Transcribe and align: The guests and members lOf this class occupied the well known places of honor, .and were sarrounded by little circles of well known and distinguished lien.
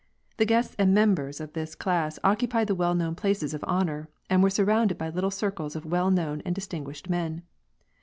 The 0.37 0.47
guests 0.47 0.75
and 0.79 0.95
members 0.95 1.37
lOf 1.39 1.53
this 1.53 1.75
class 1.75 2.17
occupied 2.23 2.65
the 2.65 2.73
well 2.73 2.95
known 2.95 3.13
places 3.13 3.53
of 3.53 3.63
honor, 3.67 4.09
.and 4.31 4.41
were 4.41 4.49
sarrounded 4.49 4.97
by 4.97 5.09
little 5.11 5.29
circles 5.29 5.75
of 5.75 5.85
well 5.85 6.09
known 6.09 6.41
and 6.43 6.55
distinguished 6.55 7.07
lien. 7.07 7.43